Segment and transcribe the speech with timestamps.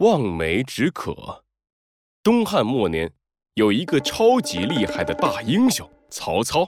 [0.00, 1.44] 望梅止渴。
[2.22, 3.12] 东汉末年，
[3.52, 6.66] 有一个超级厉害的大英雄曹操，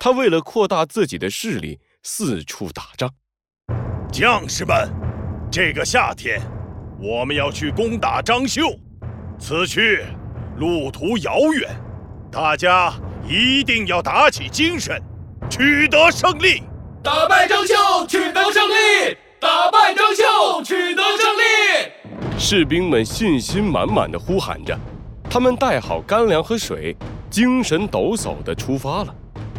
[0.00, 3.08] 他为了扩大自己的势力，四处打仗。
[4.10, 4.90] 将士们，
[5.52, 6.40] 这个夏天，
[7.00, 8.76] 我们要去攻打张绣。
[9.38, 10.04] 此去
[10.56, 11.70] 路途遥远，
[12.28, 12.92] 大家
[13.24, 15.00] 一定要打起精神，
[15.48, 16.64] 取得胜利。
[17.04, 17.74] 打败张绣，
[18.08, 19.16] 取得胜利！
[19.40, 22.01] 打败张绣，取得胜利！
[22.44, 24.76] 士兵们信心满满的呼喊着，
[25.30, 26.94] 他们带好干粮和水，
[27.30, 29.14] 精神抖擞地出发了。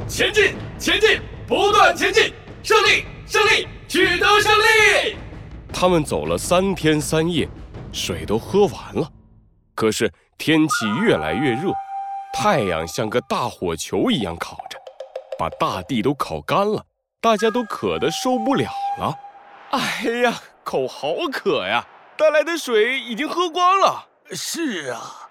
[0.06, 2.34] 前进，前进，不断前进！
[2.62, 5.16] 胜利，胜利，取得胜利！
[5.72, 7.48] 他们走了三天三夜，
[7.94, 9.10] 水都喝完了，
[9.74, 11.72] 可是天气越来越热，
[12.34, 14.78] 太阳像个大火球一样烤着，
[15.40, 16.84] 把大地都烤干了。
[17.22, 18.70] 大家都渴得受不了
[19.00, 19.16] 了，
[19.72, 20.34] 哎呀，
[20.66, 21.88] 口好渴呀！
[22.18, 24.08] 带来的水已经喝光了。
[24.32, 25.30] 是啊，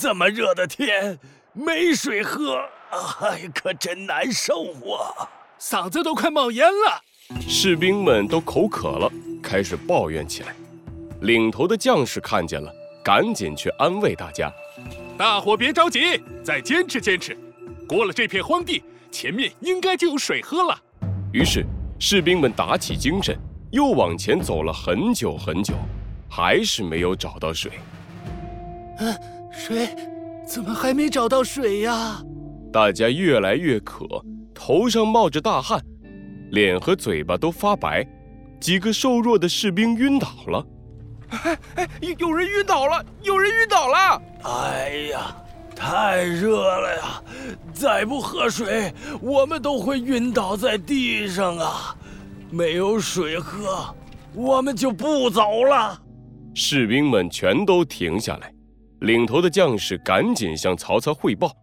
[0.00, 1.18] 这么热的天，
[1.52, 2.58] 没水喝，
[3.20, 5.28] 哎，可真难受啊！
[5.58, 7.00] 嗓子都快冒烟了。
[7.48, 9.10] 士兵们都口渴了，
[9.42, 10.54] 开始抱怨起来。
[11.20, 12.70] 领头的将士看见了，
[13.04, 14.52] 赶紧去安慰大家
[15.16, 17.38] ：“大伙别着急，再坚持坚持，
[17.88, 20.76] 过了这片荒地，前面应该就有水喝了。”
[21.32, 21.64] 于是，
[22.00, 23.38] 士兵们打起精神，
[23.70, 25.74] 又往前走了很久很久，
[26.34, 27.72] 还是没有找到水。
[29.00, 29.14] 嗯，
[29.52, 29.94] 水，
[30.46, 32.22] 怎么还没找到水呀？
[32.72, 34.06] 大家越来越渴，
[34.54, 35.78] 头上冒着大汗，
[36.50, 38.02] 脸和嘴巴都发白，
[38.58, 40.66] 几个瘦弱的士兵晕倒了。
[41.28, 43.04] 哎哎，有人晕倒了！
[43.20, 44.22] 有人晕倒了！
[44.44, 45.36] 哎呀！
[45.76, 47.22] 太热了呀！
[47.74, 51.94] 再不喝水，我们都会晕倒在地上啊！
[52.50, 53.94] 没有水喝，
[54.34, 56.00] 我们就不走了。
[56.54, 58.54] 士兵们全都停下来，
[59.00, 61.54] 领头的将士赶紧向曹操汇报：“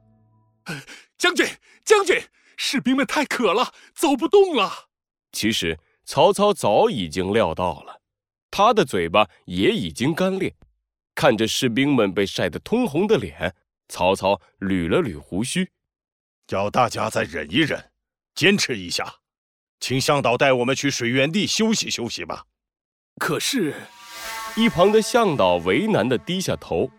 [1.17, 1.45] 将军，
[1.85, 2.19] 将军，
[2.57, 4.89] 士兵们太渴了，走不动了。”
[5.31, 8.01] 其实曹操早已经料到了，
[8.49, 10.55] 他的嘴巴也已经干裂，
[11.13, 13.55] 看着士兵们被晒得通红的脸。
[13.91, 15.71] 曹操捋了捋胡须，
[16.45, 17.91] 叫大家再忍一忍，
[18.35, 19.15] 坚持一下，
[19.79, 22.45] 请向导带我们去水源地休息休息吧。
[23.15, 23.73] 可是，
[24.55, 26.89] 一旁的向导为难的低下头。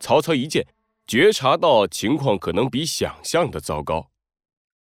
[0.00, 0.66] 曹操一见，
[1.06, 4.10] 觉察到情况可能比想象的糟糕。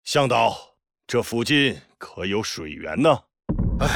[0.04, 0.76] 向导，
[1.08, 3.24] 这附近可有水源呢？
[3.80, 3.88] 哎，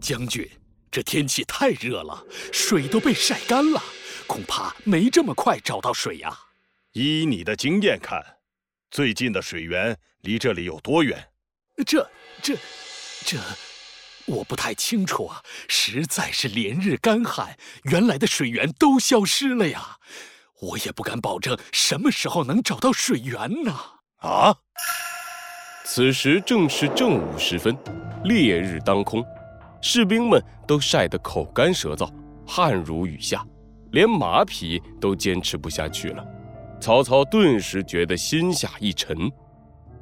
[0.00, 0.48] 将军，
[0.90, 3.80] 这天气太热了，水都被晒干了，
[4.26, 6.36] 恐怕没这么快找到水呀。
[6.92, 8.20] 依你的经验看，
[8.90, 11.28] 最近的水源离这里有多远？
[11.86, 12.10] 这、
[12.42, 12.56] 这、
[13.24, 13.38] 这，
[14.30, 15.42] 我不太清楚啊。
[15.68, 19.98] 实在是连日干旱，原来的水源都消失了呀。
[20.60, 23.74] 我也不敢保证什么时候能找到水源呢。
[24.18, 24.54] 啊！
[25.84, 27.76] 此时正是正午时分，
[28.24, 29.24] 烈日当空，
[29.80, 32.12] 士兵们都晒得口干舌燥，
[32.46, 33.44] 汗如雨下，
[33.90, 36.24] 连马匹都坚持不下去了。
[36.80, 39.16] 曹操顿时觉得心下一沉，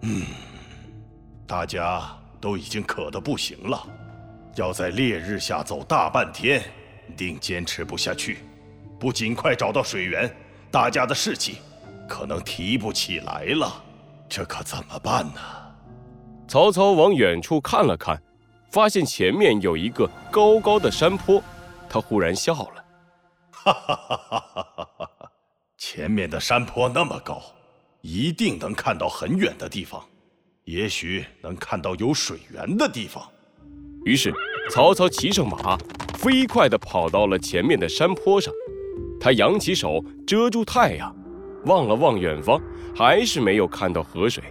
[0.03, 0.23] 嗯，
[1.47, 2.03] 大家
[2.41, 3.87] 都已经渴得不行了，
[4.59, 6.63] 要在烈日下走大半天，
[7.17, 8.39] 定坚持不下去。
[8.99, 10.29] 不尽快找到水源，
[10.71, 11.59] 大家的士气
[12.09, 13.85] 可能提不起来了。
[14.29, 15.41] 这可怎么办呢？
[16.49, 18.21] 曹操往远处看了看，
[18.71, 21.43] 发现前面有一个高高的山坡，
[21.89, 22.85] 他忽然笑了，
[23.53, 25.31] 哈哈哈哈哈哈！
[25.77, 27.41] 前面的山坡那么高，
[28.01, 30.05] 一定能看到很远的地方，
[30.65, 33.23] 也许能看到有水源的地方。
[34.05, 34.33] 于是，
[34.71, 35.79] 曹操骑上马，
[36.19, 38.53] 飞快地跑到了前面的山坡上。
[39.21, 41.15] 他扬起手遮住太阳，
[41.65, 42.61] 望了望远方，
[42.95, 44.45] 还是没有看到河水。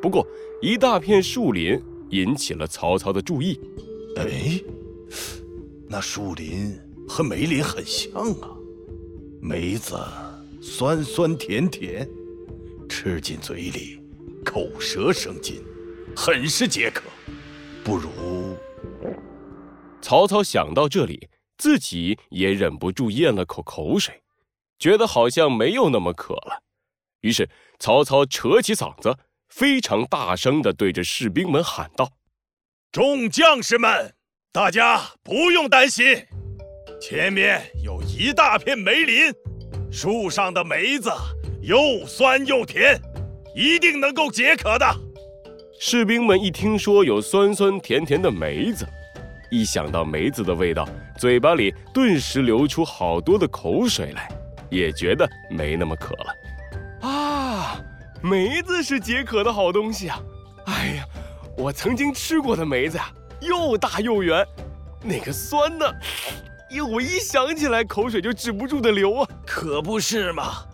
[0.00, 0.26] 不过，
[0.60, 3.60] 一大片树林引起了曹操的注意。
[4.16, 4.60] 哎，
[5.86, 6.76] 那树林
[7.08, 8.10] 和梅林很像
[8.40, 8.50] 啊，
[9.40, 9.96] 梅子。
[10.62, 12.06] 酸酸甜甜，
[12.86, 13.98] 吃进嘴里，
[14.44, 15.62] 口舌生津，
[16.14, 17.04] 很是解渴。
[20.10, 24.24] 曹操想到这里，自己也忍不住咽了口口水，
[24.76, 26.64] 觉得好像没有那么渴了。
[27.20, 27.48] 于是，
[27.78, 29.16] 曹操扯起嗓子，
[29.50, 32.10] 非常大声地对着士兵们喊道
[32.90, 34.12] ：“众将士们，
[34.50, 36.26] 大家不用担心，
[37.00, 39.32] 前面有一大片梅林。”
[39.92, 41.08] 树上的梅子
[41.62, 43.00] 又酸又甜，
[43.54, 44.84] 一定能够解渴的。
[45.78, 48.84] 士兵们一听说有酸酸甜甜的梅子，
[49.50, 50.88] 一想到梅子的味道，
[51.18, 54.28] 嘴巴里顿时流出好多的口水来，
[54.70, 57.08] 也觉得没那么渴了。
[57.08, 57.80] 啊，
[58.22, 60.20] 梅子是解渴的好东西啊！
[60.66, 61.04] 哎呀，
[61.56, 63.10] 我曾经吃过的梅子呀，
[63.40, 64.46] 又大又圆，
[65.02, 65.94] 那个酸的，
[66.70, 69.28] 哟，我一想起来口水就止不住的流啊！
[69.44, 70.64] 可不是嘛，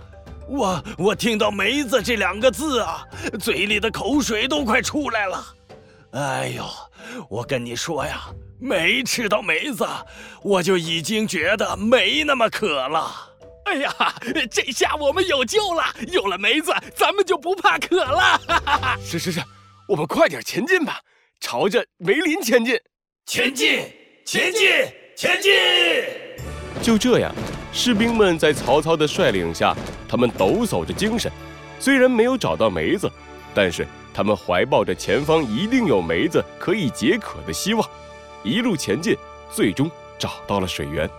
[0.48, 3.06] 我我听到梅子这两个字啊，
[3.40, 5.44] 嘴里的口水都快出来了。
[6.10, 6.64] 哎呦，
[7.30, 8.26] 我跟你说呀，
[8.58, 9.86] 没吃到梅子，
[10.42, 13.32] 我就已经觉得没那么渴了。
[13.64, 13.92] 哎呀，
[14.50, 15.82] 这下我们有救了！
[16.08, 18.40] 有了梅子，咱们就不怕渴了。
[19.04, 19.40] 是是是，
[19.88, 21.00] 我们快点前进吧，
[21.40, 22.78] 朝着梅林前进，
[23.26, 23.80] 前进，
[24.24, 24.70] 前进，
[25.16, 25.52] 前进！
[26.80, 27.34] 就这样，
[27.72, 29.74] 士兵们在曹操的率领下，
[30.08, 31.30] 他们抖擞着精神。
[31.80, 33.10] 虽然没有找到梅子，
[33.52, 37.90] 但是他们怀抱着前方一定有梅子可以解渴的希望，
[38.46, 39.16] 一路前进，
[39.50, 41.10] 最终找到了水源。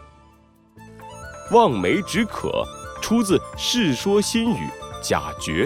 [1.52, 2.64] 望梅止渴，
[3.02, 4.64] 出自《世说新语·
[5.04, 5.66] 贾绝》。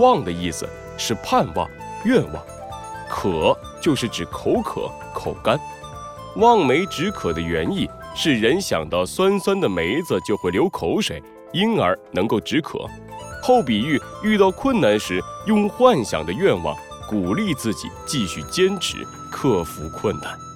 [0.00, 1.68] 望的意思是盼望、
[2.04, 2.42] 愿望，
[3.08, 5.56] 渴就是指口渴、口干。
[6.36, 11.22] 望梅止渴的原意是人想到酸酸的梅子就会流口水，
[11.52, 12.80] 因而能够止渴。
[13.44, 16.76] 后比喻遇到困难时，用幻想的愿望
[17.08, 20.49] 鼓励自己继续坚持，克服困难。